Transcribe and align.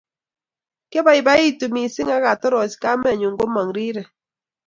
Kiaboiboitu 0.89 1.65
mising 1.73 2.11
akatoroch 2.17 2.73
kamenyu 2.81 3.27
komang'u 3.37 3.73
rirek 3.75 4.09